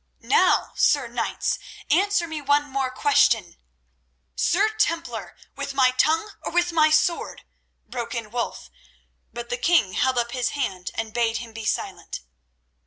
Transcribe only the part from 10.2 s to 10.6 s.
his